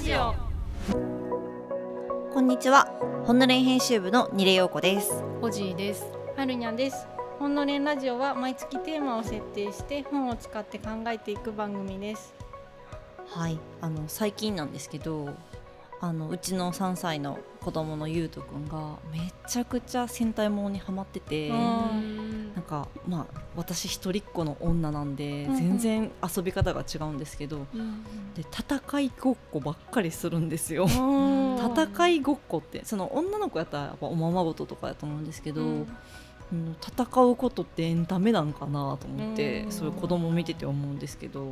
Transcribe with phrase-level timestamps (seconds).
[0.00, 0.34] ラジオ。
[2.32, 2.86] こんにちは。
[3.26, 5.22] 本の連編集部のニレヨウコです。
[5.42, 6.06] ホジーです。
[6.38, 7.06] はるにゃんです。
[7.38, 12.32] 本の連ラジオは毎月テーマを設定して本を使って考えていく番組です。
[13.26, 13.58] はい。
[13.82, 15.34] あの最近なんですけど
[16.00, 21.52] あのうちの3歳の子供のゆうとくんがめちゃくちゃ戦隊ものにハマってて
[22.60, 25.56] なんかまあ私一人っ子の女なんで、うんうん。
[25.56, 27.66] 全然遊び方が違うんですけど、
[28.34, 30.86] で戦いごっこばっかりするんですよ。
[31.58, 35.86] 戦いごっこってその女の子やったらやっぱおままごととかやと思うんですけど、うん
[36.52, 39.72] 戦うことってエンタメなんかなと思って、うん。
[39.72, 41.46] それ子供見てて思うんですけど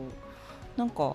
[0.77, 1.15] なんか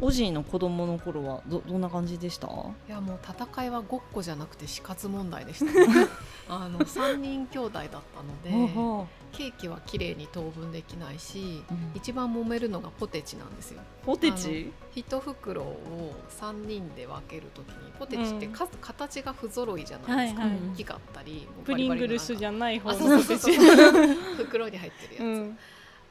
[0.00, 2.46] オジーの子供の頃はどどんな感じでした？
[2.46, 2.50] い
[2.90, 6.08] やもう戦いはごっこじゃなくて死活問題でした、ね、
[6.48, 11.92] あの3人兄弟だったのでほケーキは綺麗に等分できないしううん。
[11.94, 13.80] 一番揉めるのがポテチなんですよ。
[14.04, 14.72] ポテチ？
[14.94, 20.70] 一袋を3人で分けるときにポテチってか、形が不揃いじゃなですか、はいいはい。
[20.72, 23.56] 大きかったりプリングルスじゃゃない方あのポテチ。
[24.36, 25.58] 袋に入ってるやつ、うん。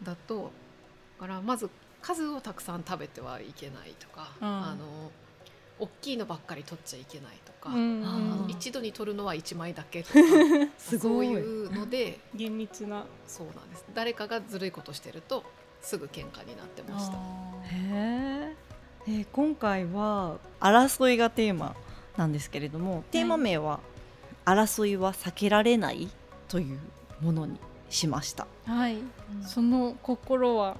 [0.03, 0.51] だと
[1.19, 1.69] だからまず
[2.05, 4.47] 数をたくさん食べてはいけないとか、うん。
[4.47, 5.11] あの
[5.77, 8.45] 大きいのばっかり取っちゃいけないとか、うん。
[8.47, 10.13] 一度に取るのは1枚だけとか
[10.77, 13.05] すごいそういうので厳密な。
[13.27, 13.85] そうなんです。
[13.95, 15.43] 誰かがずるいことしてると
[15.81, 17.17] すぐ喧嘩になってました。
[17.73, 21.75] えー今回は争いがテーマ
[22.17, 23.79] なんですけれどもテーマ名は
[24.45, 26.09] 「争いは避けられない」
[26.49, 26.79] という
[27.21, 27.59] ものに
[27.91, 28.47] しました。
[28.65, 28.97] はい。
[29.43, 30.77] その心は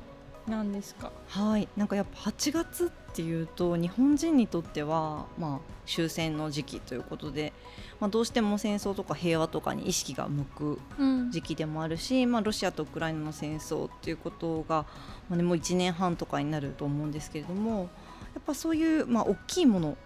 [0.47, 1.11] 何ですか？
[1.27, 1.67] はい。
[1.75, 7.53] なんかやっぱ8月っていうと日本人にとっては、まあ、終戦の時期ということで、
[7.99, 11.31] まあ、どうしても戦争とか平和とかに意識が向くうん。
[11.31, 14.85] 時期でもあるし、まあ、ロシアとウクライナの戦争っていうことが、
[15.29, 17.89] まあね、もう1年半とかになると思うんですけれども
[18.33, 19.97] やっぱそういう、まあ、大きいもの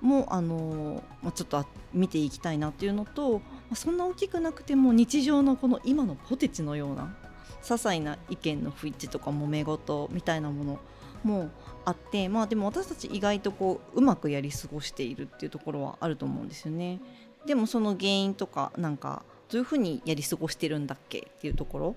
[0.00, 7.14] もあの、まあ、ちょっとあ見ていきたいなっていうのと、まあ、そんな大きくなくても日常のこの今のポテチのような
[7.62, 10.78] 些細な意見の不一致とか揉め事みたいなもの
[11.24, 11.50] も
[11.84, 17.00] あってまあでも私たち意外とこううまくやり過ごしているっていうところはあると思うんですよね。
[17.46, 21.96] でもその原因とかなんかどういうふうにやり過ごしてるんだっけっていうところ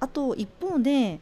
[0.00, 1.20] あと一方で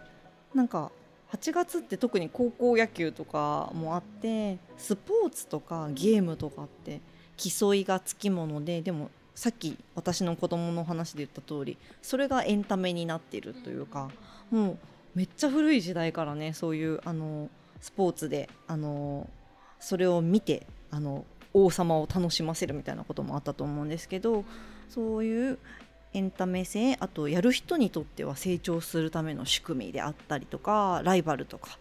[0.55, 0.93] なんか
[1.33, 7.01] 8月って特に高校野球とかもあってスポーツとかゲームとかって
[7.37, 14.11] 競いがつきものででもさっき私の子供の話で言った通りそれがエンタメになっているというか
[14.51, 14.79] もう
[15.15, 17.51] めっちゃ古い時代からねそういうあの
[17.81, 19.29] スポーツであの
[19.81, 24.45] それを見てあの王様を楽しませるみたいなこともあったと思うんですけど
[24.89, 25.59] そういう
[26.13, 31.79] エンタメ性あとやる人にとっては成長するための仕組みであったりとかライバルとか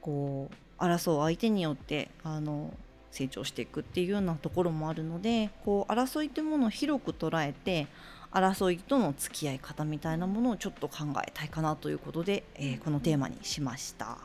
[0.00, 2.74] こう争う相手によってあの
[3.14, 7.86] 成長していくっていうようなところもあるのでこう争いというものを広く捉えて
[8.32, 14.18] 争いとの付き合い方みたいなものをちょっと考えたいかなということで、えーこのテーマにしました。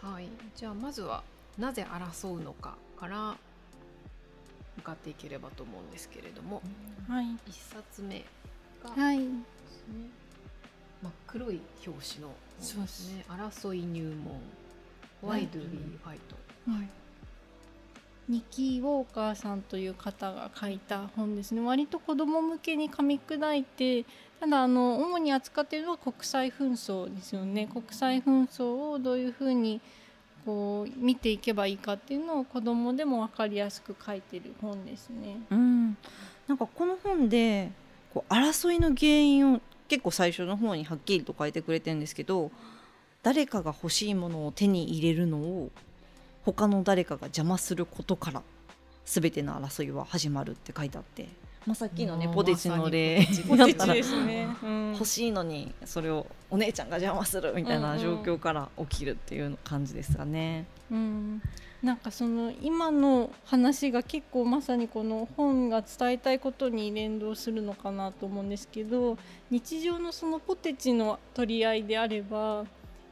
[0.00, 1.24] はい、じゃあまずは
[1.58, 3.36] なぜ争うのかから
[4.76, 6.62] 向かっていければと思うんですけれども。
[7.08, 7.26] はい。
[7.48, 8.24] 一冊目
[8.84, 9.18] がはい。
[9.18, 9.28] です
[9.88, 10.08] ね。
[11.02, 12.76] 真っ黒い表紙のす
[13.12, 13.24] ね。
[13.28, 14.40] 争い入門。
[15.20, 16.18] Why do we fight?
[18.28, 21.60] ニキー・ウォーカーさんという方が書いた本ですね。
[21.62, 24.04] 割と子ども向けに噛み砕いて
[24.40, 27.68] ただあの主に扱っているのは国際紛争ですよね。
[27.72, 29.80] 国際紛争をどういうふうに
[30.44, 35.40] こう見ていけばいいかっていうのを子どもでも分かりやすく書いてる本ですね。
[35.50, 35.96] うん、
[36.46, 37.70] なんかこの本で
[38.12, 42.50] こう争いの原因を結構最初の方にはっきりと書いてくれてるんですけど
[43.22, 45.70] 誰かが欲しいものを手に入れるのを
[46.52, 48.42] 他の誰かが邪魔することから
[49.04, 51.28] 全ての争いは始まるって書いてあって、
[51.66, 53.26] まあ、さっきのねポテチの例
[53.56, 54.48] だったらね。
[54.62, 60.66] うん欲しいのにそれをお姉ちゃんが邪魔するみたいな状況から起きるっていう感じですかね。
[60.90, 61.42] うん、
[61.82, 69.16] なんかその今の話が結構まさにこの本が伝えたいことに連動するのかなと思うんですけど
[69.50, 72.64] 日常のそのポテチの取り合いであれば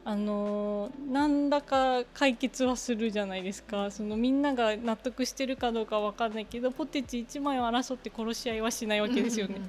[0.09, 9.59] あの何らか解決はするじゃないですかそのみんなが納得してるかどうかわかんないけどポテチ1枚を争って殺し合いはしないわけですよね。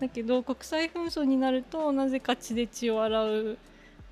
[0.00, 3.58] だけど国際紛争になるとなぜか血で血を洗う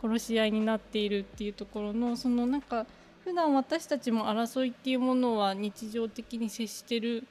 [0.00, 2.86] 殺し合いになっているっていうところのそのなんか
[3.24, 7.24] 普段私たちも争いっていうものは日常的に接してる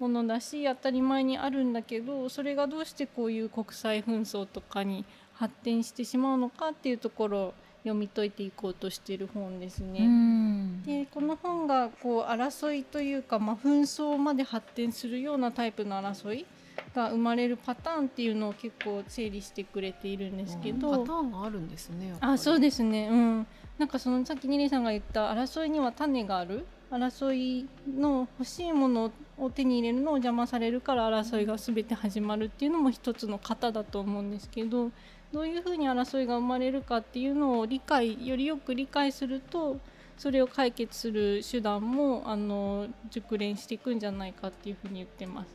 [0.00, 5.04] ものだし当たり前にあるんだけどそれがどうしてこういう国際紛争とかに
[5.34, 10.00] 発展してしまうのかっていうところを読み解いていこうとしている本ですね。
[10.00, 16.46] うんでこの本がこう争いというか、まあ、紛争まで発展するようなタイプの争い
[16.94, 22.14] が生まれるパターンっていうのを結構整理してくれているんですけど、パターンがあるんですね。
[22.20, 22.60] あそうす。
[22.60, 23.46] ですねうん
[23.78, 34.90] なんかそのさっきニリさんが言った争いには種がある争いの欲しいものを手に入れるのを邪魔されるから争いが全て始まるっていうのも一つの型だと思うんですけど
[35.32, 39.78] どういうふうに争いが生まれるかっていうのを理解よりよく理解すると
[40.16, 45.54] それを解決する手段もあの熟練していくんじゃないかっていうふうに言ってます。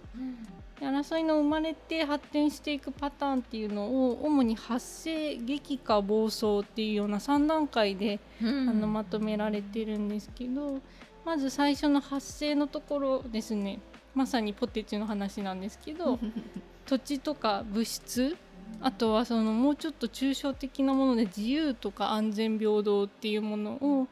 [0.79, 10.79] で争いの生まれて発展していくパターンっていうのを主に発生激化暴走っていうような3段階で、あのまとめられてるんですけど
[11.25, 13.80] まず最初の発生のところですね
[14.14, 16.20] まさにポテチの話なんですけど
[16.86, 18.38] 土地とか物質
[18.81, 24.08] あとはそのもうちょっと抽象的なもので自由とか安全平等っていうものを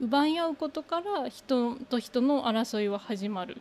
[0.00, 3.60] 奪い合うことから人と人の争いは始まる。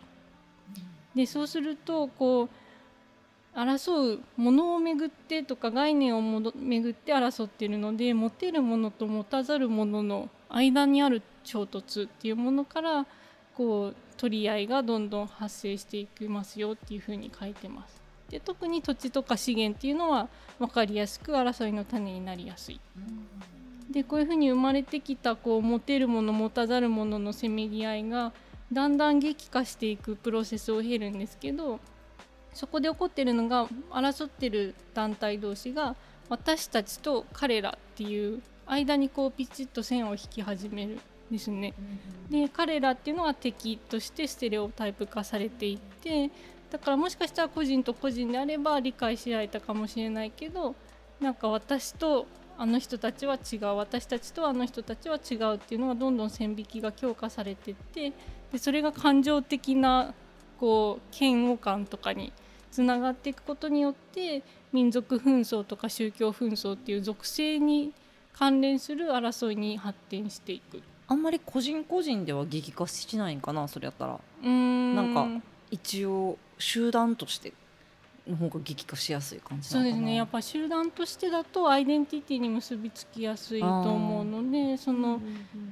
[1.16, 2.50] でそうするとこう
[3.58, 6.22] 争うものをめぐってとか概念を
[6.56, 13.06] めぐって争っているので持てるものと持たざるものの間にある衝突っていうものから
[13.56, 18.02] こう取り合いがどんどん発生していきますよっていうふうに書いてます。
[18.30, 20.28] で特に土地とか資源っていうのは
[20.58, 22.80] 分かりやすく争いの種になりやすい。
[23.90, 28.34] でこういうふうに生まれてきたこう持てるもの持たざるもののせめぎ合いが
[28.74, 31.80] だんだん激化していくプロセスを経るんですけど
[32.54, 35.96] そこで起こってるのが争ってる団体同士が
[36.30, 41.00] 私たちと彼らっていう間にこうピチッと線を引き始めるん
[41.32, 41.74] ですね。
[42.30, 46.32] で彼らっていうのは敵としてステレオタイプ化されていって
[46.72, 50.76] だからもしかしたら個人と個人であれば理解し合えたかもしれないけど
[51.20, 52.26] なんか私と
[52.58, 58.14] あの人たちは違う私たちとあの人たちは違うっていうのがどんどん線引きが強化されていって
[58.52, 60.14] でそれが感情的な
[60.60, 62.32] こう嫌悪感とかに
[62.72, 67.94] つながっていくことによって民族紛争とか宗教紛争っていう属性に
[68.34, 70.82] 関連する争いに発展していく。
[71.08, 74.14] あんまり個人個人では激化しないんかなそれやったら。
[74.14, 74.96] うーん。
[74.96, 75.28] なんか
[75.72, 77.54] 一応集団として
[78.28, 80.16] の方が激化しやすい感じそうですね。
[80.16, 85.22] やっぱ集団としてだとアイデンティティに結びつきやすいと思うのでその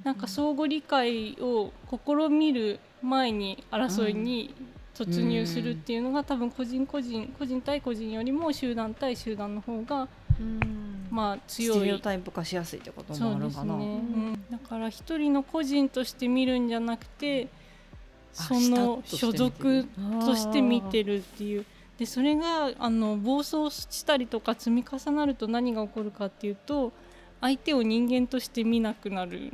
[0.04, 4.54] なんか相互理解を試みる前に争いに
[4.94, 10.08] 突入するっていうのが多分個人個人個人対個人よりも集団対集団の方が
[11.10, 11.80] まあス強い。
[11.80, 17.48] テレオタイプ化しやすいってこともあるかな、うん、だから一人の個人として見るんじゃなくて
[18.38, 19.88] あその所属る
[20.26, 21.66] として見てるっていう。
[21.98, 26.92] でそれがあの暴走したりとか積み重なると何が起こるかっていうと
[27.40, 29.52] 相手を人間として見なくなる。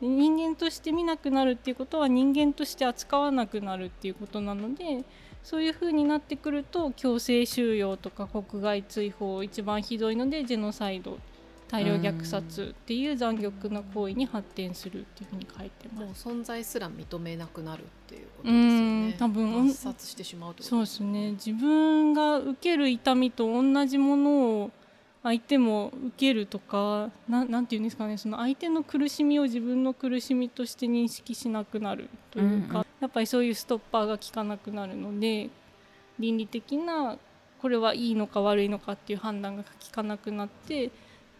[0.00, 5.04] で人間として見なくなるっていうことは人間として扱わなくなるっていうことなので
[5.42, 11.18] そういう風になってくると強制収容とか国外追放一番ひどいのでジェノサイド
[11.68, 16.28] 大量虐殺っていう残虐な行為に発展するっていうふうに書いてもうます。
[16.28, 19.08] 存在すら認めなくなるっていうことですようん。
[19.08, 19.16] ね。
[19.18, 20.62] 多分抹殺してしまうと。
[20.62, 21.32] そうですね。
[21.32, 24.30] 自分が受ける痛みと同じもの
[24.62, 24.70] を
[25.22, 28.16] 相手も受けるとかななんていうんですかね。
[28.16, 32.86] その相手の苦しみを自分の苦しみとして認識しなくなるというか、うんうん。
[33.00, 35.50] やっぱりそういうストッパーが効かなくなるので
[36.18, 37.18] 倫理的な
[37.60, 40.90] これはいいのか悪いのかっていう判断が効かなくなって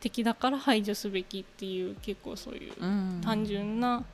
[0.01, 3.21] 敵だから排除すべきっていう結構そういううん。
[3.23, 4.05] 単純な思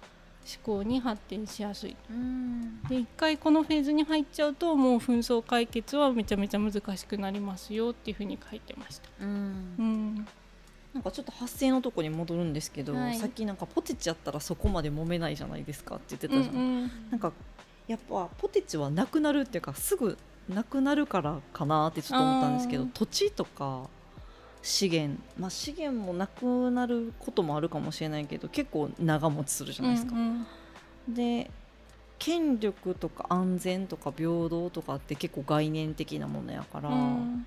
[0.63, 1.97] 考に発展しやすい。
[2.11, 2.83] うん。
[2.89, 9.09] で一回このフェーズに入っちゃうともう紛争解決はめちゃめちゃ難しくなりますよっていうふうに書いてました。
[9.21, 9.75] うん。
[9.79, 10.15] うん、
[10.95, 13.17] なんかちょっと発生のとこに戻るんですけど、はい。
[13.17, 17.33] さっきなんかポテチやったらそこまで揉めないじゃないですかって言ってたじゃん、うんなんか
[17.89, 20.17] やっぱポテチはなくなるっていうかすぐ
[20.49, 23.89] なくなるからかなってちょっと思ったんですけど土地とか
[24.63, 25.21] 資源。
[25.39, 30.15] まあ資源もなくなることもあるかもしれないけど結構長持ちするじゃないですか。
[30.15, 30.47] うん
[31.09, 31.51] で
[32.19, 37.45] 権力とか安全とか平等とかって結構概念的なものやから、うん。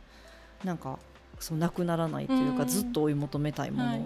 [0.66, 1.00] なんか
[1.40, 2.68] そうなくならないというか、うん。
[2.68, 4.02] ずっと追い求めたいもの、はい。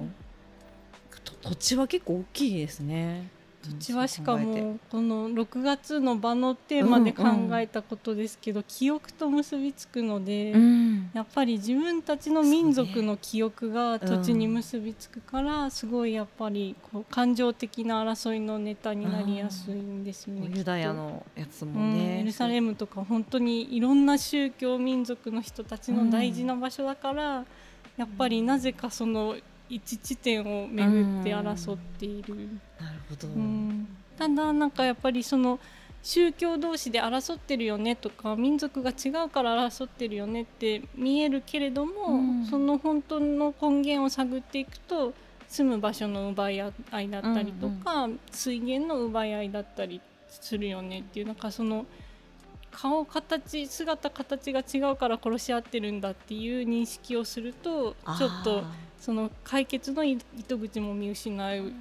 [1.24, 3.30] と土地は結構大きいですね。
[3.62, 7.26] 土地はしかもこの6月の場のテーマで考
[7.60, 11.10] えたことですけど、記憶と結びつくので、うん。
[11.14, 20.52] やっぱり自分たちの民族の記憶が土地に結びつくから、すごいやっぱりこう感情的な争いのネタになりやすいんですよね。
[20.56, 27.46] ユダヤのやつうん、もね、エルサレムとか本当にいろんな宗教民族の人たちの大事な場所だから、
[27.98, 29.36] やっぱりなぜかその
[29.70, 32.36] 一地点を巡って争っている。
[32.80, 33.88] なるほど、うん。
[34.18, 35.60] ただなんかやっぱりその
[36.02, 42.46] 宗教同士で争ってるよねとか民族が違うから争ってるよねって見えるけれども、うん。
[42.46, 45.14] その本当の根源を探っていくと
[45.48, 50.00] 住む場所の奪い合いだったりとか、水源の奪い合いだったり
[50.30, 51.86] するよねっていうなんかその
[52.72, 58.64] 顔形姿形が違うから殺し合ってるんだっていう認識をするとちょっと
[59.00, 61.72] その解決の糸口も見失うっ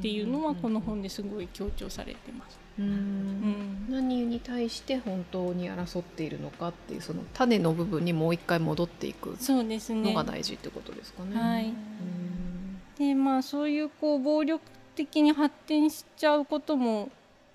[0.00, 2.58] ていうのはこの本ですごい強調されてます。
[2.78, 11.40] ううんん何に対して本当に争っているのかっていうその種の部分にもう一回戻っていくのが大事ってことですかね。
[11.40, 11.74] はいうん
[13.00, 14.62] でまあそういうこう暴力
[14.94, 17.08] 的に発展しちゃうことも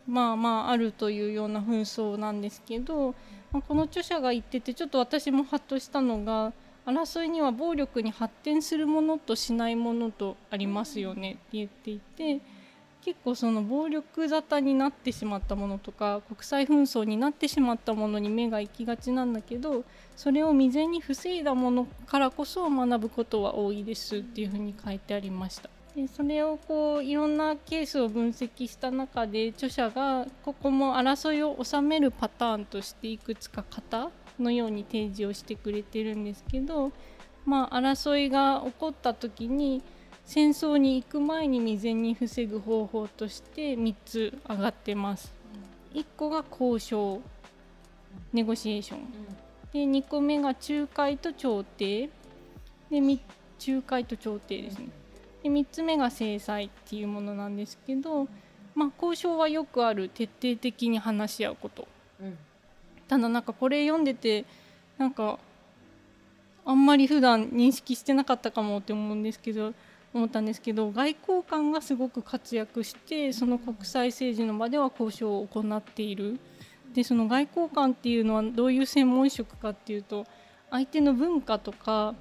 [0.08, 3.14] まあまああるというような紛争なんですけど、
[3.52, 6.52] まあ、この著者が言っててちょっと私もハッとしたのが
[6.86, 12.42] 争いには暴力に発展するものとしないものとありますよねって言っていて
[13.06, 19.84] 結構その暴力沙汰になってしまったものとか国際紛争になってしまったものに目が行きがちなんだけど
[20.16, 25.70] それを未然に防いだものからこそ学ぶことは多いですっていうふうに書いてありました。
[25.96, 36.92] でそれをこういろんなケースを分析した中で著者がここも争いを収めるパターンとしていくつか型のように提示をしてくれてるんですけど、
[37.46, 39.84] まあ、争いが起こった時に
[40.26, 45.34] 戦争に行く前に未然に防ぐ方法として3つ挙がってます。
[45.94, 47.22] 1個が交渉
[48.34, 49.00] ネゴシエーション。
[49.72, 52.10] で2個目が仲介と調停。
[52.90, 53.22] でみ
[53.66, 54.90] 仲介と調停ですね。
[55.44, 58.28] で3つ目が制裁っていうものなんですけど、
[58.74, 61.88] まあ、交渉はよくある徹底的に話し合うこと
[63.08, 64.46] ただなんかこれ読んでて
[64.98, 65.40] なんか
[66.66, 69.74] あんまり普段認識してなかったかもって思うんですけど
[70.14, 76.40] 思ったんですけど外交官がすごく活躍してその国際政治の場では交渉を行っている。
[76.94, 80.26] でその外交官っていうのはどういう専門職かっていうと
[80.72, 82.16] 相手の文化とか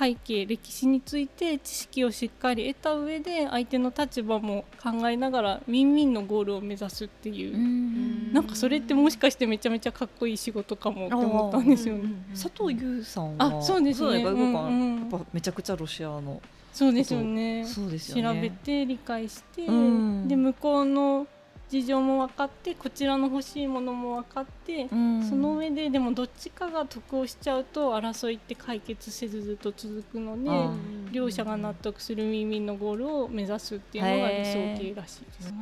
[0.00, 12.14] 背景歴史について知識をしっかり得た上で相手の立場も考えながらウィンウィンのゴールを目指すっていう、んなんかそれってもしかしてめちゃめちゃかっこいい仕事かもって思ったんですよね。
[12.32, 14.08] 佐藤優さんはあそうですね。
[14.08, 15.00] そうだ外交官、うんうん。
[15.00, 16.40] やっぱめちゃくちゃロシアの
[16.72, 17.64] そうですよね。
[17.66, 18.34] そうですよね。
[18.34, 20.28] 調べて理解して、うん。
[20.28, 21.26] で向こうの
[21.70, 24.94] 事情も分かってこちらの欲しいものも分かって、そ
[25.36, 30.72] の上ででもどっちかが得をしちゃうと争いって解決せずずっと続くのであ
[31.12, 35.54] 両者が納得するウィンウィンのゴールを目指すっていうのが理想形らしいです。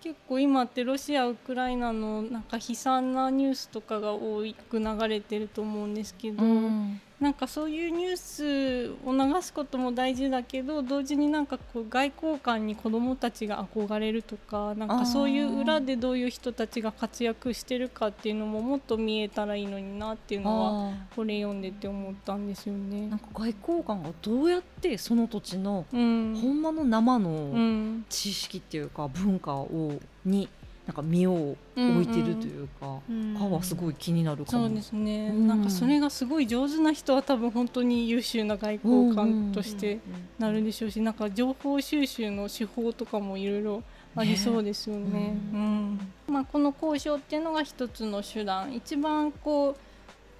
[0.00, 23.18] 結構今ってロシアウクライナのなんか悲惨なニュースとかが多く流れてると思うんですけど、うんなんかそういうニュースを流すことも大事だけど同時になんかこう外交官に子どもたちが憧れるとかなんかそういう裏でどういう人たちが活躍してるかっていうのももっと見えたらいいのになっていうのはあこれ読んでて思ったんですよねーなん。
[23.18, 29.92] か外交官がどうやってその土地のうんほんまの生うのん知識っていうか文化を
[30.26, 30.48] に
[30.86, 33.00] なんか身を置いてるというか、
[33.38, 34.66] かはすごい気になるかも。
[34.66, 35.46] そうですね、うん。
[35.48, 39.98] なんかそれがすごい上手な人は多分本当に優秀な外交官として
[40.38, 43.82] なるでしょうし、なんか情報収集の手法とかもいろいろ
[44.14, 45.10] ありそうですよね。
[45.10, 46.00] ねうん。
[46.28, 48.74] まあ、この交渉っていうのが一つの手段。
[48.74, 49.76] 一番こう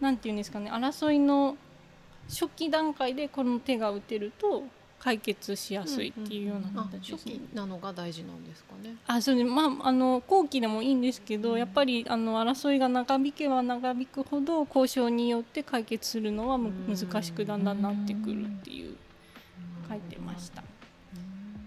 [0.04, 1.56] なんていうんですかね争いの
[2.28, 4.64] 初期段階でこの手が打てると
[5.04, 7.34] 解決しやすいっていうようなあ形ですね。
[7.34, 8.96] 初期なのが大事なんですかね。
[9.06, 18.96] あそうねまあ、あの後期でもいいんですけど、やっぱりあの争いが長引けば長引くほど交渉によって解決するのは難しくだんだんなってくるっていう
[19.90, 20.62] 書いてました。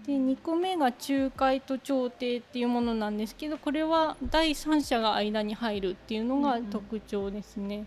[0.04, 7.86] で2個目が仲介と調停っていうものなんですけどこれは第三者が間に入るっていうのが特徴ですね。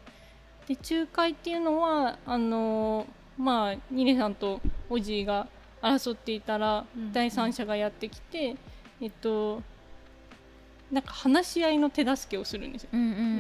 [0.66, 3.06] で仲介っていうのはあの
[3.38, 5.48] まあニレさんとオジーが
[5.82, 8.56] 争っていたらうん第三者がやってきて、
[9.02, 9.62] えっと
[10.92, 12.90] なんか話し合いの手助けをするんですよ。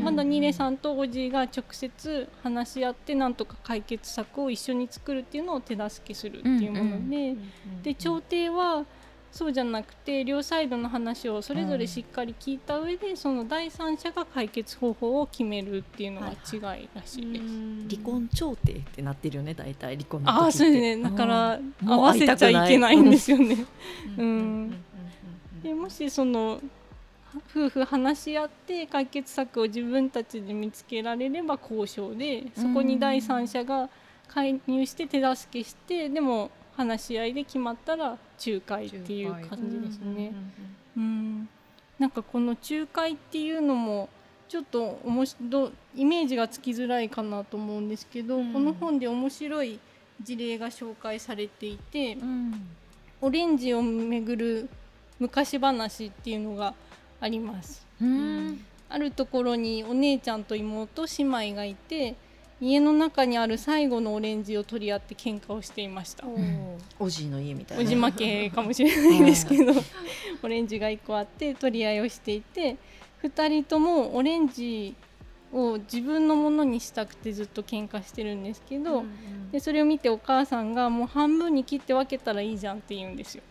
[0.04, 7.36] まだニレさんとオジーが直接話し合ってなんとか解決策を一緒に作るっていうのを手助けするっていうもので、
[7.84, 8.86] で調停は
[9.32, 17.96] そうじゃなくて両サイドの話をそれぞれしっかり聞いた上で、その第三者が解決方法を決めるっていうのが違いらしいです。
[17.96, 20.44] 離婚調停ってなってるよね大体離婚の時って。
[20.44, 21.04] ああそうですね。
[21.04, 23.66] だから合わせちゃいけないんですよね。
[24.18, 24.26] うん。
[24.26, 24.76] うん。
[25.64, 26.62] でもしその
[27.50, 33.90] 夫婦話し合って解決策を自分たちで見つけられれば交渉でそこに第三者が
[34.28, 40.34] 介入して手助けしてでも話し合いで決まったら仲介っていう感じですね。
[40.98, 41.50] うん
[42.00, 44.10] なんかこの仲介っていうのも
[44.50, 49.80] ちょっとおもしどイメージがつきづらいかなと思うんですけど、うんこの本で面白い
[50.22, 52.68] 事例が紹介されていて、うん
[53.24, 54.70] オレンジをめぐる
[55.20, 56.74] 昔話っていうのが
[57.20, 57.86] あります。
[58.01, 62.16] うんあるところにお姉ちゃんと妹姉妹がいて
[62.62, 66.25] 家の中にある最後のオレンジを取り合って喧嘩をしていました。
[67.00, 69.74] おじいの家みたいなおじ負けかもしれないですけど
[70.44, 72.77] オレンジが1個あって取り合いをしていて
[73.24, 74.96] 2人ともオレンジ
[75.51, 79.03] を自分のものにしたくてずっと喧嘩してるんですけど、
[79.51, 83.44] でそれを見てお母さんがもう半分に切って分けたらいいじゃんって言うんですよ。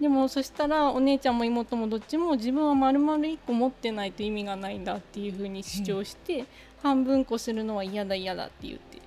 [0.00, 6.44] でもそしたらお姉ちゃんも妹もどっちも自分は丸々1個持ってないと意味がないんだっていうふうに主張して、
[6.84, 9.00] 半分こするのは嫌だ嫌だって言って。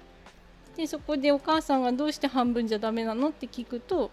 [0.75, 4.12] でそこでお母さんがどうして半分じゃダメなのって聞くと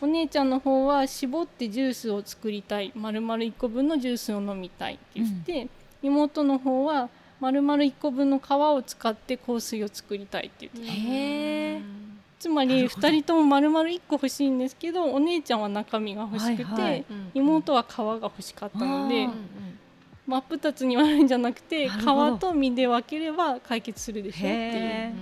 [0.00, 2.92] お姉ちゃんの方は絞ってジュースを作りたい。
[2.94, 5.68] 丸々1個分のジュースを飲みたいって言って、
[6.02, 7.08] 妹の方は
[7.40, 11.82] 丸々1個分の皮を使って香水を作りたいって言ってへー
[12.38, 13.08] つまりなるほど。
[13.08, 19.28] 2人とも丸々1個欲しいんですけどお姉ちゃんは中身が欲しくて、妹は皮が欲しかったので
[20.28, 22.04] 真っ二つに割るんじゃなくて皮
[22.38, 24.52] と身で分ければ解決するでしょっていう。
[24.52, 25.12] へ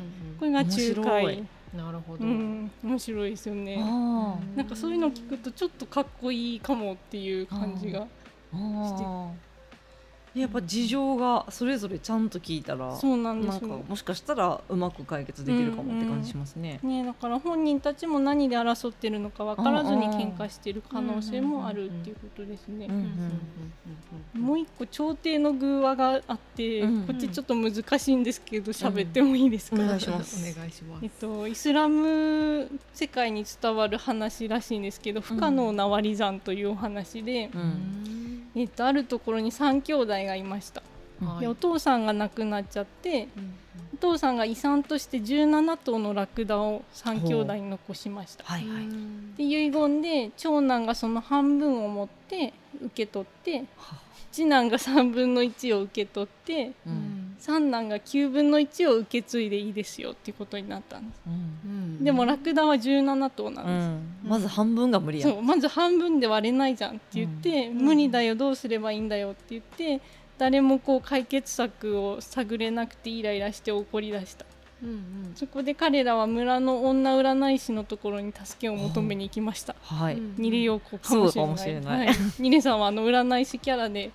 [0.40, 1.44] これが仲介い。
[1.76, 3.78] なるほど、うん、面白いですよね。
[3.80, 8.06] あなんかそういうのを聞くとちょっとかっこいいかもっていう感じがー。
[8.54, 9.45] あー
[10.40, 13.82] やっぱ事情がそれぞれちゃんと聞いたらそうなんですよ。
[13.88, 16.78] もしかしたらうまく解決できるかもって感じしますね。
[16.82, 22.86] ね、だから本人たちも何で争ってるのか分からずに喧嘩してる可能性もあるっていうことですね。
[22.86, 22.94] うん。
[22.94, 23.06] うん
[24.34, 30.36] もう一個朝廷の偶話があって、うんこっちちょっと難しいんですけど喋ってもいいですか、お願いします。
[30.36, 31.04] お願いします。
[31.04, 37.62] えっと、イスラム世界に伝わる話らしいんですけど、不可能な割り算というお話で、ううん。
[37.64, 38.16] ん
[38.56, 40.82] えっと、あるところに3兄弟がいました、
[41.24, 41.40] はい。
[41.40, 43.28] でお父さんが亡くなっちゃって
[43.94, 48.44] お父さんが遺産として17頭のラクダを3兄弟に残しました。
[48.44, 48.86] はいはい。
[49.36, 53.64] で遺言で長男がその半分を持って受け取って
[54.42, 56.94] は次男が3分の1を受け取ってううん。
[56.94, 62.02] ん三男が9分の1を受け継いでいいですよっていうことになったんです、うん。
[62.02, 64.28] でもラクダは17頭なんうです、ん。
[64.28, 65.28] まず半分が無理や。
[65.28, 67.78] そうまず半分で割れないじゃんって言って、うん。
[67.78, 70.00] 無理だよどうすればいいんだよって言って
[70.38, 74.46] 誰もこう解決策を探れなくてイライラして怒り出した
[74.82, 79.74] うんそこで彼らは村の女占い師のところに助けを求めに行きました。
[79.82, 80.14] はい。
[80.14, 81.32] うんニレヨコかもしれない。
[81.32, 82.06] そうかもしれない。
[82.06, 84.10] はい、ニレさんはあの占い師キャラで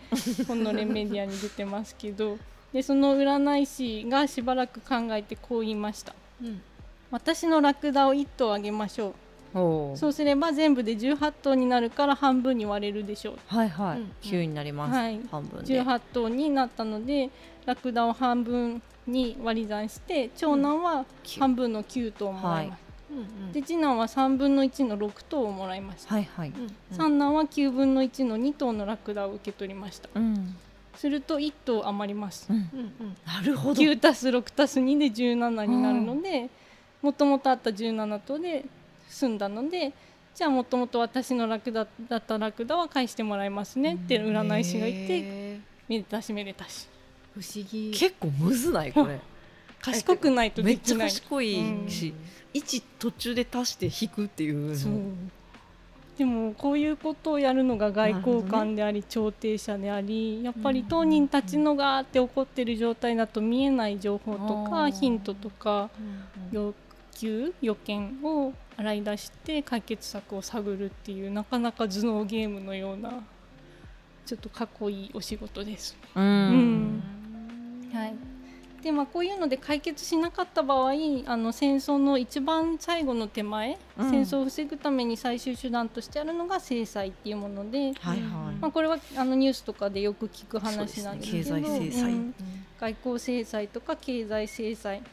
[0.48, 2.38] 本のレメディアに出てますけど
[2.74, 6.14] でその占い師がしばらく考えてこう言いました。
[6.42, 6.62] うん。
[7.10, 9.14] 私のラクダを1頭あげましょう。
[9.54, 13.40] そうすれば全部で18頭になるから半分に割れるでしょう。
[13.48, 14.00] はいはい。
[14.00, 14.12] うん。
[14.22, 14.96] 九になります。
[14.96, 15.20] はい。
[15.30, 15.82] 半分で。
[15.82, 17.30] 18頭になったので
[17.66, 21.06] ラクダを半分に割り算して長男は
[21.40, 22.92] 半分の9頭をもらいます、うん
[23.52, 26.50] で次男は3分の1の6頭をもらいました、はいはい。
[26.50, 30.08] うん三男は9分の1の2頭のラクダを受け取りました。
[30.16, 30.56] うん。
[30.96, 32.48] すると1頭余ります。
[32.50, 32.56] うん。
[32.56, 32.64] うん
[33.02, 33.18] うん。
[33.26, 33.82] なるほど。
[33.82, 36.50] 9たす6たす2で17になるので
[37.02, 38.64] もともとあった17頭で
[39.10, 39.92] 済んだので
[40.34, 46.88] じゃあもともと私のラクダだったラクダは返してもらいますねって占い師が言ってへめでたしめでたし。
[46.88, 46.91] ー
[47.34, 47.92] 不思議。
[47.92, 48.94] 結構むずない？
[48.94, 49.20] これ。
[49.82, 52.14] 賢くないとめっちゃ賢いし、
[52.54, 54.78] 一途中で足して引くっていう
[56.18, 65.90] でもこういうことをやるのが外交官であり、調停者でありやっぱり当人たちのがーって起こってる状態だと見えない情報とあかーヒントとか
[66.52, 66.56] うん。
[66.56, 66.74] 要
[67.16, 73.24] 求予見を洗い出して解決策を探るっていうなかなか頭脳ゲームのような
[74.26, 75.98] ちょっとかっこいいお仕事です。
[76.16, 76.20] う。
[76.20, 76.52] うん
[76.98, 77.04] ん
[77.94, 78.16] はい。
[78.82, 80.90] でまあ、こういうので解決しなかった場合
[81.28, 84.10] あの戦争の一番最後の手前、うん。
[84.10, 88.22] 戦争を防ぐために最終手段としてあるのが制裁っていうもので、はいはい。
[88.60, 91.62] まあ、これはあのニュースとかでよく聞く話なんですけどね。
[91.62, 92.12] 経済制裁。
[92.12, 92.36] うん。
[92.80, 95.04] 外交制裁とか経済制裁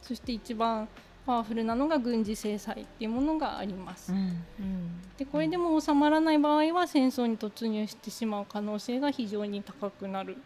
[0.00, 0.86] そして一番
[1.26, 4.12] パワフルなのが軍事制裁っていうものがあります。
[4.12, 4.18] うん。
[4.18, 4.20] う
[4.62, 10.34] んでこれでも収まらない場合は戦争に突入してしまう可能性が非常に高くなる。
[10.34, 10.42] うん。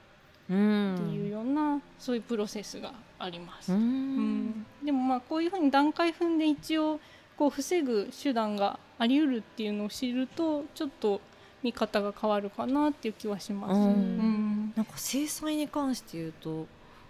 [0.55, 3.73] っていうような、そういうプロセスがあります。
[3.73, 4.67] ううんん。
[4.85, 7.01] でもまあこういうふうに段階踏んで一応
[7.37, 11.21] こう防ぐ手段があり得るっていうのを知るとちょっと
[11.63, 13.75] 見方が変わるかなっていう気はします。
[13.75, 16.67] うんうんなんか制裁に関して言うと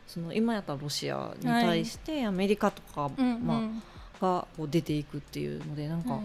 [0.07, 3.83] その今やったらロシアに対してアメリカとか、うんまあうん
[4.21, 6.21] がこう出ていくっていうのでなんか、はい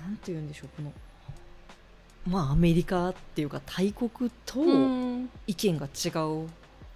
[0.00, 0.92] なんて言うんでしょうこの
[2.26, 5.30] まあアメリカっていうか大国とうん。
[5.46, 6.08] 意見が違
[6.44, 6.48] う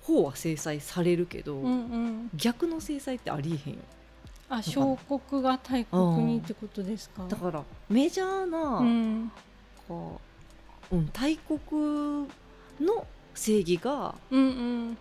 [0.02, 2.30] 方は制裁されるけど、うんうん。
[2.34, 3.80] 逆の制裁ってありえへんよ。
[4.48, 7.24] あ小国が大国にってことですか？
[7.28, 9.32] だからメジャーな、うん。
[9.86, 10.20] こ
[10.90, 12.26] ううん、大国
[12.80, 14.46] の正義がうんう
[14.90, 14.98] ん。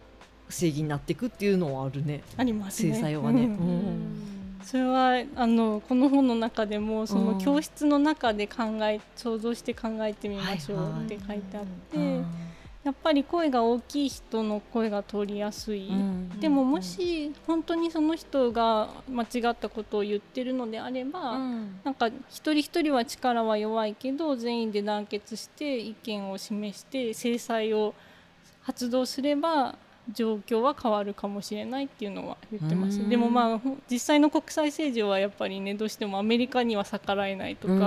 [0.49, 2.23] 正義になっていくっていうのはあるね。
[2.37, 2.93] ありますね。
[2.93, 3.43] 制裁はね。
[3.43, 3.49] うん。
[3.49, 11.01] うんそれはあのこの本の中でもそのうん教室の中で考え想像して考えてみましょはいはい。
[11.01, 12.25] うって書いてあって、うん
[12.81, 21.37] やっぱり声が大きい人の声が通りやすい、うんでももし本当にその人が間違ったことを言ってるのであれば、
[21.83, 27.93] なんか一人一人は力は弱いけど全員で団結して意見を示して制裁を
[28.61, 29.75] 発動すれば
[30.13, 32.99] 状況は変わるかもしれないっていうのは言ってます。
[32.99, 33.09] うん。
[33.09, 37.79] でもまあほ実際の国際政治はやっぱりねどうしてもアメリカには逆らえないとか、うん。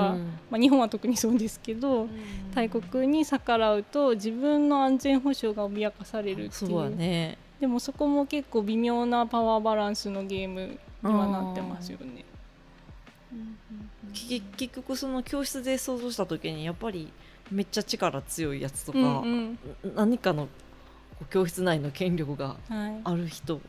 [0.50, 2.08] まあ、日本は特にそうですけど
[2.54, 7.38] 大国に逆らうと自分の安全保障が脅かされるってそいうね。
[7.60, 12.24] でもそこも結構微妙なパワーバランスのゲームにはなってますよね。
[14.12, 17.12] き結局その教室で想像した時にやっぱり
[17.50, 19.94] めっちゃ力強いやつとか、うんうん。
[19.94, 20.48] 何かの
[21.30, 23.00] 教室内の権力がはい。
[23.04, 23.60] ある人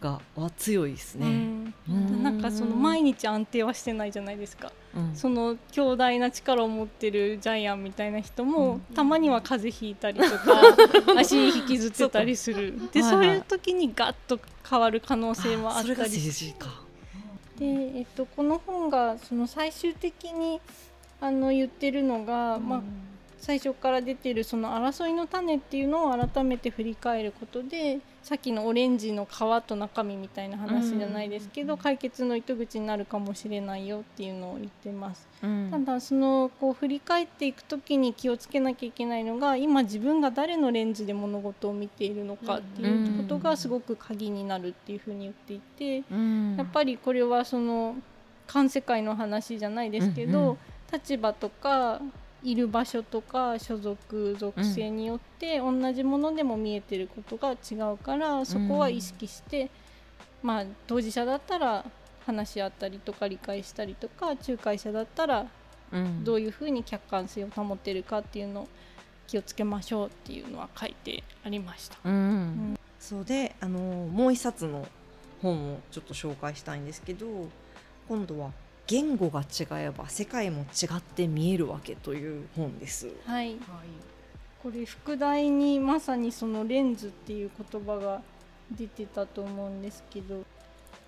[0.00, 1.26] がは強いですね。
[1.26, 1.74] うん。
[1.88, 2.22] うん。
[2.22, 4.72] なんかその毎日安定はしてないじゃないですか。
[4.94, 5.16] うん。
[5.16, 8.94] その強大な力を持ってるジャイアンみたいな人も、うん。
[8.94, 10.62] たまには風邪ひいたりとか
[11.18, 12.78] 足引きずってたりする。
[12.92, 13.26] ではいはい。
[13.26, 16.10] そういう時にガッと変わる可能性もあったり。
[17.58, 20.60] で、えっと、この本がその最終的に
[21.20, 22.82] あの言ってるのが、まあ、
[23.44, 35.28] 最初から出てるその争いの種っていうのを改めて振り返ることでさっきのオレンジの皮と中身みたいな話じゃないですけど、解決の糸口になるかもしれないよっていうのを言ってます。
[35.42, 46.02] うんただそのこう振り返っていく時に気をつけなきゃいけないのが今自分が誰のレンズで物事を見ているのかっていうことがすごく鍵になるっていうふうに言っていて。
[46.10, 47.96] うんやっぱりこれはその
[48.46, 50.58] 環世界の話じゃないですけど、うんうん
[50.92, 52.00] 立場とか
[52.44, 59.70] いる場所とか所属属性によって同じものでも見えてることが違うから、そこは意識して、
[60.42, 61.84] まあ当事者だったら
[62.26, 65.46] 話し合ったりとか理解したりとか仲介者だったら
[65.92, 66.24] うん。
[66.24, 68.68] どういうふうに客観性を保ってるかっていうのを
[69.26, 71.96] 気をつけましょうっていうのは書いてありました。
[72.04, 72.74] うん。
[72.98, 74.86] そうであのもう一冊の
[75.40, 77.26] 本をちょっと紹介したいんですけど
[78.08, 78.50] 今度は
[78.86, 83.08] 「言語が違えば世界も違って見えるわけ」という本です。
[83.24, 83.48] はい。
[83.48, 83.56] はい。
[84.62, 88.22] これ副題にまさにそのレンズっていう言葉が
[88.70, 90.42] 出てたと思うんですけど。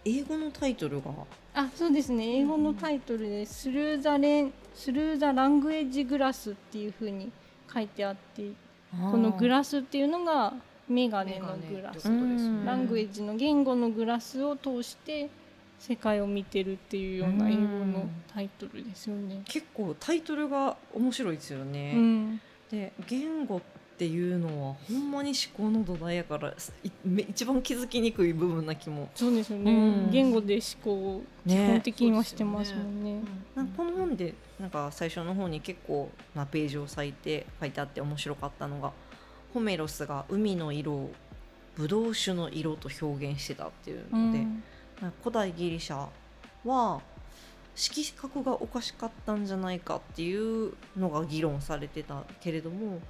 [0.04, 1.10] 英語のタイトルが？
[1.54, 2.38] あそうですね。
[2.38, 7.32] 英語のタイトルで「スルー・ザ・レンスルー・ザ・ラングエッジ・グラス」っていう風に
[7.72, 8.52] 書いてあって
[8.92, 10.52] このグラスっていうのが
[10.88, 15.28] メガネのグラス、うんラングエッジの言語のグラスを通して
[15.78, 19.42] 世界を見てるっていうような英語のタイトルですよね。
[19.44, 21.92] 結構タイトルが面白いですよね。
[21.94, 22.40] うん。
[22.70, 23.60] で言語っ
[23.98, 26.52] ていうのはほんまに思考の土台やから
[27.28, 29.08] 一番気づきにくい部分な気も。
[29.14, 30.10] そうですよね、うん。
[30.10, 31.66] 言語で思考を基ね。
[31.68, 33.20] 本的にはしてますもんね。
[33.54, 38.92] なんかこの本でなんか最初の方に結構なページを割いて書いてあって面白かったのが
[39.54, 41.12] ホメロスが海の色を
[41.76, 44.62] ブドウ酒の色と表現してたっていうので、うん
[45.22, 46.06] 古代ギリシャ
[46.64, 47.00] は
[47.74, 53.00] 色覚がおかしかったんじゃないかっていうのが議論されてたけれども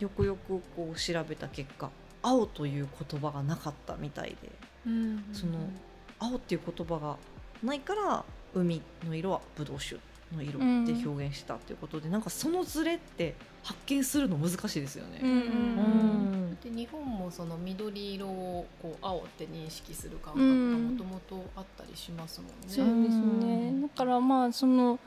[0.00, 1.90] よくよくこう調べた結果
[2.22, 4.50] 青という言葉がなかったみたいで
[5.32, 5.58] その
[6.18, 7.16] 青っていう言葉が
[7.62, 9.96] ないから海の色はブドウ酒
[10.34, 15.20] の色って表現したっていうことで、なんかそのズレって発見するの難しいですよね。
[15.22, 16.58] うんうんうん。
[16.62, 22.54] で日本もその緑色をこう青って認識する感覚がもともとあったりしますもんね。
[22.68, 23.80] そうですね。
[23.82, 24.98] だからまあその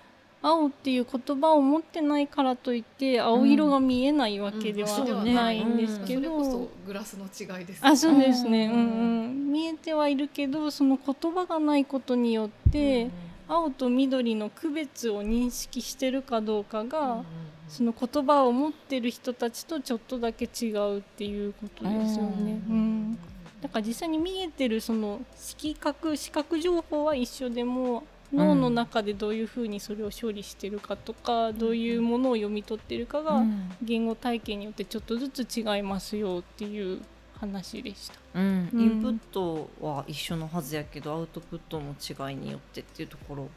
[0.41, 5.33] 青っていう言葉を持ってないからといって青色が見えないわけではうん。
[5.33, 13.09] ないんですけそれこそど、グラスの違いです、あそうですね、ううんんうん、見えてはいるけどその言葉がないことによって、
[13.47, 17.23] 青と緑の区別を認識してるかどうかが、
[17.67, 22.61] その言葉を持ってる人たちとちょっとだけ違うっていうことですよね。
[22.69, 23.17] うん
[23.61, 33.41] だから実際に見えてるその色覚視覚情報は一緒でも脳の中でどういうふうにそれを処理してるかとか、どういうものを読み取ってるかが
[33.81, 37.01] 言語体系によってちょっとずつ違いますよっていう
[37.39, 38.15] 話でした。
[38.35, 38.81] うん、うん。
[38.81, 41.93] インプットは一緒のはずやけどアウトプットの
[42.29, 43.49] 違いによってっていうところ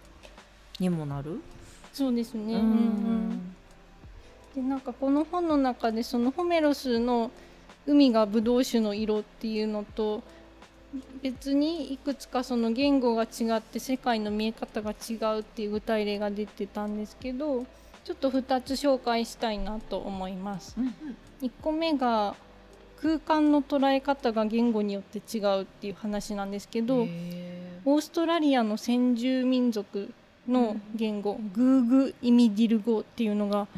[0.78, 1.40] にもなる、
[1.92, 2.62] そうですね、ううん。
[2.62, 3.56] うん
[4.54, 7.30] でなんかこの本の中でそのホメロスの
[7.86, 10.22] 海がブドウ酒の色っていうのと
[11.22, 17.64] 別にいくつかその言語が違って世界の見え方が違うっていう具体例が出てたんですけど
[18.04, 20.76] ちょっと2つ紹介したいなと思います。
[21.42, 22.34] 1個目が
[23.02, 30.12] 空間の捉え方が言語によって違うっていう話なんですけど、へオーストラリアの先住民族
[30.48, 33.68] の言語、グーグ・イミディル語っていうのが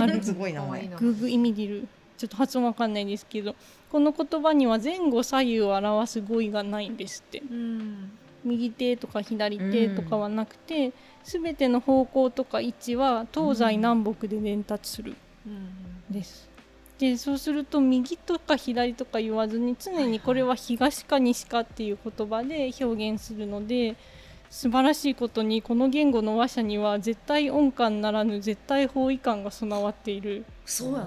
[0.00, 0.20] ある。
[0.24, 0.88] すごい名前。
[0.88, 3.56] グーグ・イミディルちょっと発音わかんないですけど
[3.90, 7.40] この言葉には前後左右を表す語彙がないんですって。
[7.40, 8.12] うん。
[8.44, 10.92] 右手とか左手とかはなくて、
[11.24, 15.14] 全ての方向とか位置は東西南北で伝達する
[15.46, 16.12] うん。
[16.12, 16.51] です。
[17.02, 23.96] でそうすると右とか左とか言わずに常にこれは東か西かっていう言葉で表現するので
[24.50, 30.44] 素晴らしいことにこの言語の話者には絶対音感ならぬ絶対方位感が備わっている、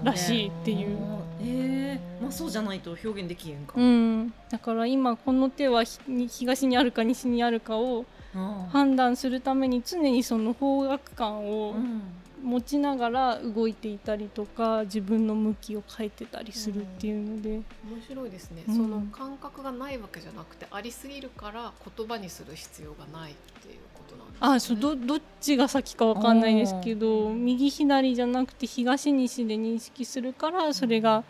[0.04, 0.98] らしいっていう。
[1.42, 8.06] えー、まあそうじゃないと表現できへんか、うん、だから今この手はひ東にあるか西にあるかを
[8.36, 8.68] うん。
[8.70, 12.02] 判断するために常にその方角感をうん
[12.46, 17.50] 持ちながら動いていたりとか自分の向きを変えてたりするっていうので。
[17.50, 17.64] 面
[18.08, 18.76] 白いですね、うん。
[18.76, 24.48] その感覚がないわけじゃなくてありすぎるから言葉にする必要がないっていうことなんですね。
[24.48, 31.24] あそうどどっちが先かわかんないですけど右左じゃなくて東西で認識するからそれが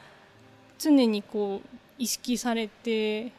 [0.77, 3.31] 常にこう意識されて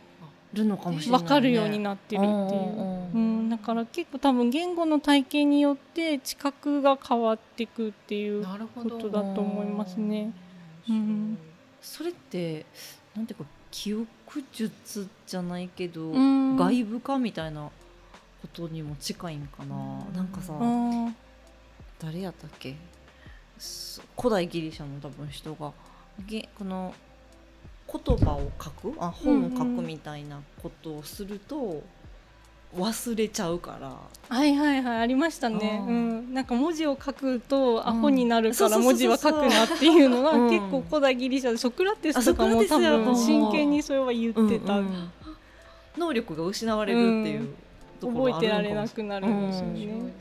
[0.57, 2.35] るのかもしれない、ね、分かるようになってるっていう、う
[2.83, 10.33] んうん、だから結構多分言語の体系によって知覚が変わっていくっていうことだと思いますね。
[10.88, 11.38] うん。
[11.81, 12.66] それって
[13.14, 14.09] なんていうか記憶
[14.53, 16.57] 術じゃないけど、うん。
[16.57, 17.71] 外部化みたいな
[18.42, 19.79] ことにも近いんかな、う
[20.12, 20.16] ん。
[20.16, 20.55] なんかさ、
[21.99, 22.75] 誰やったっけ？
[23.59, 25.73] す古代ギリシャの多分人が。
[26.27, 26.95] げこの
[27.92, 28.94] 言葉を書く？
[28.99, 31.83] あ本を書くみたいなことをすると
[32.77, 33.96] 忘れちゃうから、
[34.29, 36.31] はいはいはいありましたね、ううん。
[36.31, 40.51] ん、なんか文字を書くとアホになるから文字は書くなっていうのがうん。
[40.51, 45.11] 結構古代ギリシャでソクラテスとかあも多分真剣にそれは言ってた、うんうん。
[45.96, 47.55] 能力が失われるっていう
[48.01, 49.46] ところ覚えてられなるくなるん。
[49.46, 50.12] ですよ面ね、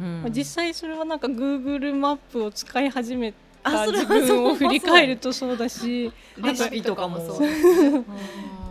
[0.00, 7.48] うんまあ実際それはなんか Google マップを使い始めあそれた自分を振り返るとそうだしレシピとかもそう。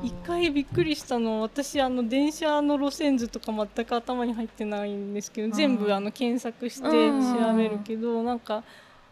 [0.01, 1.37] 一回びっくりしたの。
[1.37, 8.63] は私あの電車の路線図とか全く頭に入ってないんですけど全部あの検索して調べるけどなんか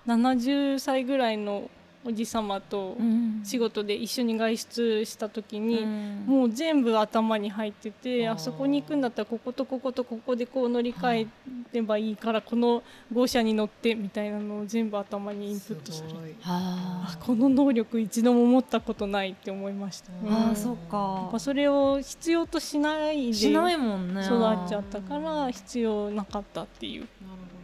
[0.07, 1.69] 70歳ぐらいの
[2.07, 3.41] おじさまとうん。
[3.43, 6.23] 仕事で一緒に外出した時に、うん。
[6.25, 11.27] もう全部頭に入っててあそこに行くんだったらこことこことここでこう乗り換え
[11.73, 12.81] ればいいからこの
[13.13, 20.11] 号車に乗ってみたいなのを全部頭にインプットされてあこの能力一度も持ったことないって思いました。
[20.13, 20.33] うんうん。
[20.33, 24.21] ああそうやかっぱそれを必要としないでしない育もんね。
[24.21, 27.01] っちゃったから必要なかったっていう。
[27.01, 27.09] なる
[27.53, 27.56] ほ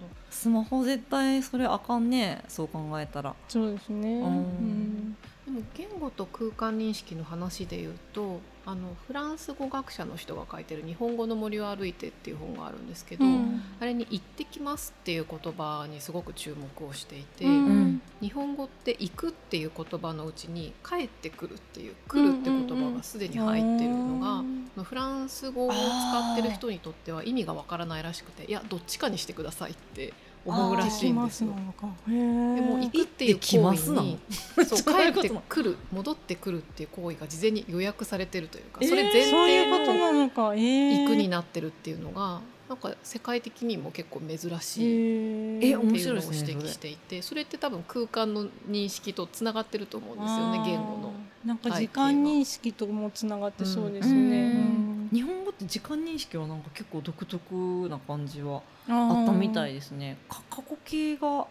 [0.43, 2.43] スマホ絶対それあかんね。
[2.49, 3.33] そう考えたら。
[3.47, 4.19] そうですね。
[4.19, 5.17] んうん。
[5.47, 13.61] どでも言語と空間認識の話で言うとあのフランス語学者の人が書いてる「日本語の森を歩いて」っていう本があるんですけど、うん。
[13.79, 18.01] あれに「行ってきます」っていう言葉にすごく注目をしていて、うんうん。
[18.19, 30.13] 日本語って「行く」っていう言葉のうちに「帰ってくる」っていう「来る」って言葉がすでに入ってるのが、うんのフランス語を使ってる人にとっては意味がわからないらしくていやどっちかにしてくださいって
[30.45, 31.57] 思うらしいんですよ行き。
[31.57, 31.87] ますなのか。
[32.07, 32.61] へでー。
[32.61, 34.19] も行くっていう行為に
[34.67, 34.79] そう
[35.13, 38.89] 帰ってくる戻ってくるっていう行為が事前に予約されてるというかえー。
[38.89, 45.57] それ前そういう提ことなの行くになってるっていうのがなんか世界的にも結構珍しい。
[45.57, 47.43] っていうのを指摘していてそれ。
[47.43, 51.13] って多分空間の認識とつながってると思うんですよね言語の。
[51.45, 54.92] なんか時間認識ともつながってそうですね。
[55.13, 59.71] うんうん日本語って時間認識はなんか結構独特な感じはああったみたい。
[59.71, 60.17] いですね。
[60.27, 61.47] か過去形が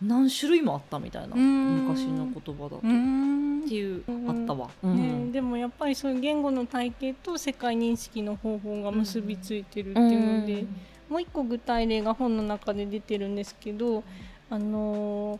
[0.00, 1.74] 何種類もあったみたいなうん。
[1.76, 10.68] 昔の言葉だと、うっんていううんあったわ、ね、でもやっぱりそういう言語の体系と世界認識の方法が結びついてるっていうので、うん。
[11.10, 14.02] もう一個具体例が本の中で出てるんですけど、
[14.50, 15.38] あのー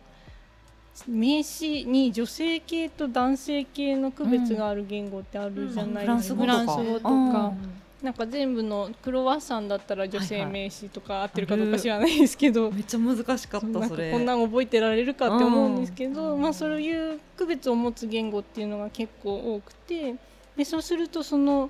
[1.07, 7.53] 名詞に女性系と男性系の区別がある言語ってあるじゃないですか、うんフランス語とか。
[8.01, 14.11] なんか全部のクロワッサンだったら女性名詞とか合ってるかどうか知らないですけど、めっちゃ難しかったそれ。
[14.11, 20.15] こんなん覚えてられるかって思うんですけど、うんまあそういう区別を持つ言語っていうのが結構多くて。
[20.55, 21.69] でそうするとその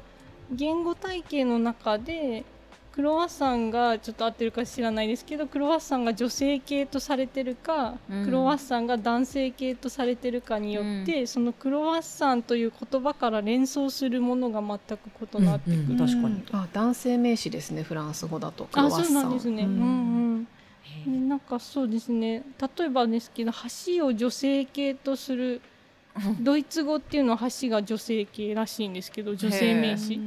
[0.51, 2.43] 言語体系の中で
[2.93, 8.25] クロワッサンがちょっと合ってるか知らないですけどクロワッサンが女性系とされてるか、うん。
[8.25, 15.81] クロワッサンが男性系とされてるかによって、そのクロワッサンという言葉から連想するものが全く異なってくる。
[15.81, 15.97] うんうん。
[15.97, 16.43] 確かに。
[16.51, 18.65] あ男性名詞ですねフランス語だと。
[18.65, 19.63] クロあそうワッサンなんですね。
[19.63, 19.75] うんう
[20.35, 20.47] ん。
[21.05, 22.43] でなんかそうですね。
[22.77, 25.61] 例えばですけど橋を女性系とする
[26.39, 30.19] ドイツ語っていうのは橋が女性系らしいんですけど女性名詞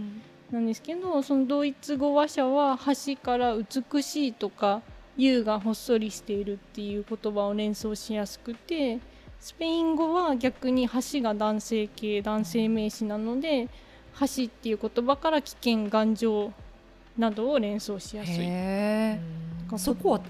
[0.51, 4.83] なんですけどそのドイツ語話者は橋から美しいとか
[5.17, 8.99] 優がほっそりしているっていう言葉を連想しやすくて
[9.41, 13.69] スペイン語は逆に橋が男性系男性名詞なので
[14.21, 16.53] 橋っていう言葉から危険頑丈
[17.19, 19.79] などを連想しやすい。
[19.79, 20.21] そこは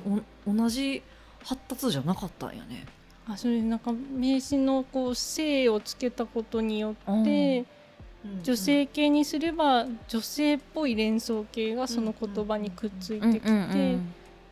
[0.46, 1.02] お同じ
[1.44, 2.86] 発達じゃなかったんやね。
[3.28, 7.64] あそれなんか名詞のこう性をつけたことによって
[8.42, 13.98] 女性系にすれば女性っぽい連想形がその言葉にくっついてきて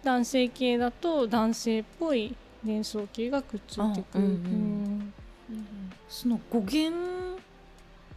[0.02, 2.34] 男性系だと男性っぽい
[2.64, 4.18] 連想形がくっついてくる。
[4.18, 5.12] あうんうん。
[5.50, 5.92] うん。
[6.08, 7.34] その語源が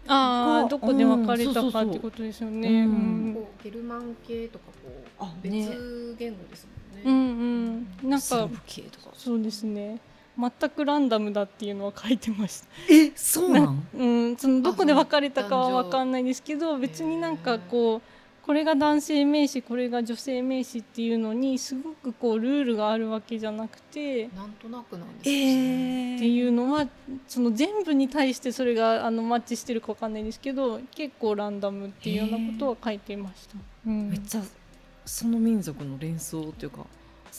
[0.07, 2.87] ああどこで分かれたかってことですよね。
[3.63, 5.69] ゲルマン系とかこうあ別ね
[6.17, 7.03] 言語ですもんね。
[7.05, 8.49] うんうん、なんか。
[9.13, 9.99] そうですね
[10.39, 12.67] 全くランダムだっていうのは書いてました。
[12.89, 13.87] えそうなん？
[13.97, 18.01] うん、そのどこで分かれたかは分かんないですけど別になんかこう
[18.45, 24.29] これが男性名詞これが女性名詞っていうのにすごくこうルールがあるわけじゃなくて。
[24.29, 26.15] なんとなくなんですえね。
[26.15, 26.87] っていうのは
[27.27, 33.55] その全部に対してそれがあのマッチしてるかわかんないですけど結構ランダムっていうようなことは書いていました。
[33.85, 34.41] うんめっちゃ
[35.05, 36.85] その民族の連想っていうか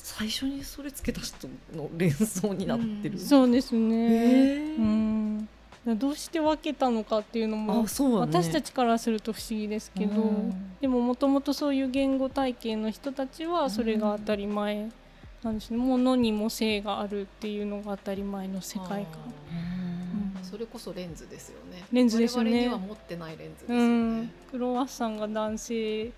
[0.05, 3.19] 最初にそれつけた人の連想になってる、うん。
[3.19, 4.77] そうですね、へー。
[4.77, 5.49] うん、
[5.99, 7.89] どうして分けたのかっていうのもね。
[8.19, 10.77] 私たちからすると不思議ですけど、うん。
[10.81, 14.91] でももともとそういう言語体系の人たちはそれが当たり前。
[15.41, 19.21] なんですね、物にも性があるっていうのが当たり前の世界観。
[20.35, 20.43] うん。
[20.43, 21.85] それこそレンズですよね。
[21.93, 22.51] レンズですよね。
[22.51, 24.23] 我々には持ってないレンズですうよん。
[24.23, 26.11] ね。、クロワッサンが男性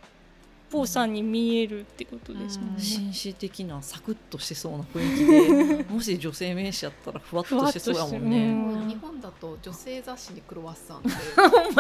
[0.71, 2.75] っぽさに見えるってことですもん。
[2.77, 2.81] ね。
[2.81, 8.73] 紳士的なサクッとしてそうな雰囲気で もし女性名詞やったらふわっとしてそうやもんね。
[8.73, 11.09] として日本だと女性雑誌にクロワッサンって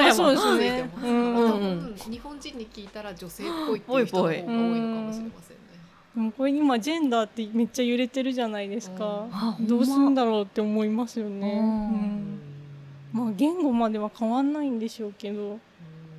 [0.03, 0.59] あそうです。
[0.59, 5.63] ねうん多分日本人に聞いたら女性っぽいっていう人の方が多いのかもしれませんね。
[6.17, 9.29] でもこれ今ジェンダーってめっちゃ揺れてるじゃないですか。
[9.31, 9.63] あほん。
[9.63, 11.61] まどうするんだろうって思いますよね。
[11.61, 11.65] うん。
[11.65, 12.41] うん。
[13.13, 15.61] まあ言語までは変わんないんでしょうけど、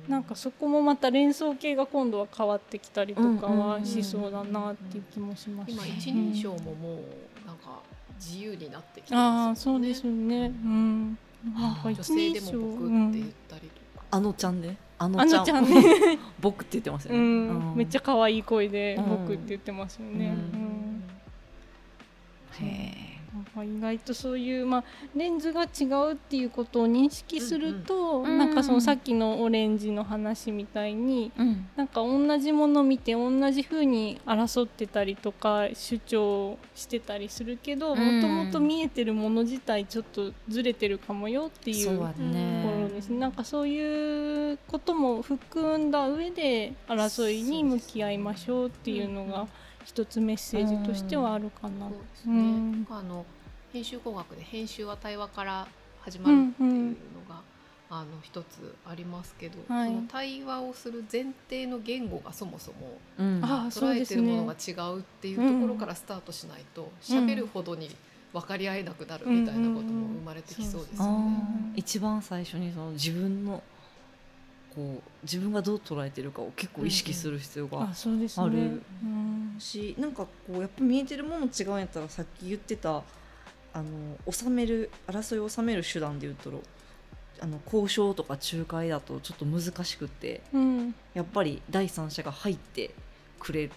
[0.08, 5.70] なんかそこもまた連想系が今度は変わってきたりとかはしそうだなっていう気もします。
[5.70, 6.94] 今一人称もも
[7.44, 7.80] うなんか
[8.18, 9.78] 自由になってきてあますよね。
[9.78, 10.46] あそうですよね。
[10.46, 11.18] うん。
[11.54, 13.60] なんか女一性でも僕ってうん言ったり
[13.94, 14.06] とか。
[14.10, 20.26] あのちゃんねああのちゃんのちゃんね、 僕って言ってますようね、ん、めっちゃ可愛い声でうん僕って言ってますよね。
[20.26, 20.82] うんうん
[22.60, 22.91] へな
[23.52, 24.84] んか意外とそういう、まあ、
[25.14, 28.38] レンズが違うっていうことを認識すると、うんうん。
[28.38, 38.16] なんかそのさっきのオレンジの話みたいにえ、うん、なんか同じもの見て同じ風に争ってたりとか主張してたりするけどうん。
[38.16, 42.12] もともと見えてるもの自体ちょっとずれてるかもよっていうとこ
[42.82, 43.18] ろですね。
[43.18, 49.46] なんかそういうことも含んだ上で争いに向き合いましょうっていうのが
[49.84, 51.88] 一つメッセージとしてはあるかな。
[51.88, 52.34] そうですね。
[52.34, 53.24] うんあの
[53.72, 55.66] 編集工学で編集は対話から
[56.00, 56.94] 始まるっていうの
[57.28, 57.40] が、
[57.90, 59.88] あの一つありますけど、はい。
[59.88, 63.40] その対話をする前提の言語がそもそもうん。
[63.42, 67.90] 捉えてるものが違うっていうところからスタートしないと喋、るほどに
[68.32, 71.12] 分かり合えなくなるみたいなことも生まれてきそうですよあね。
[71.76, 73.62] ー一番最初にその自分の
[74.74, 78.46] こう自分がどう捉えてるかを結構意識する必要があそうですね。
[78.46, 79.56] あるうん。
[79.58, 83.02] しなんかこうやっぱ見えてるもの違うんやったらさっき言ってた
[83.74, 86.50] あの収める争いを収める手段で言うと
[87.40, 90.94] あの交渉とか仲介だとちょっと難しくってうん。
[91.14, 92.94] やっぱり第三者が入って
[93.40, 93.70] くれる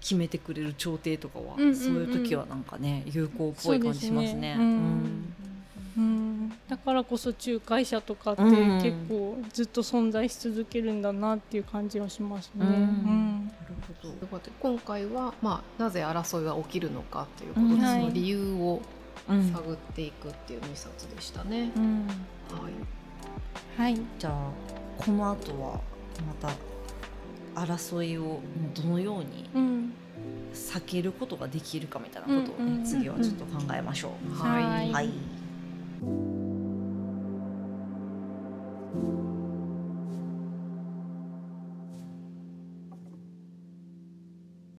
[0.00, 1.76] 決めてくれる調停とかは、うんうんうん。
[1.76, 4.34] そういう時はなんかね有効っぽい感じしますね。
[4.34, 4.56] そうですね。
[4.58, 5.34] うん。
[5.96, 6.52] うん。
[6.68, 8.82] だからこそ仲介者とかってうん。
[8.82, 12.60] 結構ずっと存在し続けるんだなっていう感じはしますね。
[12.60, 12.66] うん。
[12.66, 13.44] うん。
[13.46, 14.14] なるほど。
[14.14, 14.18] とい。
[14.24, 17.80] うことで今回は、まあ、なぜ争いは起きるのかということで、うん。
[17.80, 18.00] はい。
[18.00, 18.99] その理由をうん
[19.52, 21.70] 探っていくっていう2冊でしたね。
[21.76, 22.06] うん。
[22.06, 23.82] はい。
[23.82, 24.50] はい、じゃあ
[24.98, 25.80] この後は
[26.26, 26.48] ま
[27.54, 28.40] た争いを
[28.74, 29.92] どのようにうん。
[30.52, 34.34] 避けることができるかみたいなことをね、うんうんうん次はちょっと考えましょう。
[34.34, 34.92] はいはい。
[34.92, 36.39] はい